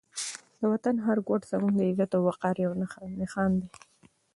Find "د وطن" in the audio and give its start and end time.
0.59-0.95